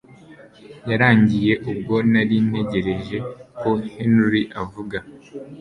[0.89, 3.17] yarangiye ubwo nari ntegereje
[3.59, 4.97] ko Henry avuga